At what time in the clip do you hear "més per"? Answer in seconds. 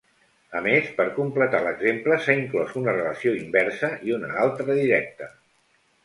0.67-1.03